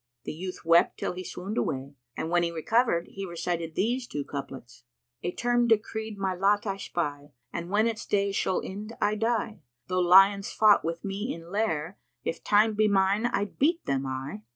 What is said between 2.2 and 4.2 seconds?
when he recovered, he recited these